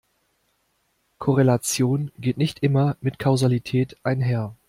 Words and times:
Korrelation 1.19 2.09
geht 2.17 2.37
nicht 2.37 2.63
immer 2.63 2.97
mit 3.01 3.19
Kausalität 3.19 3.97
einher. 4.01 4.55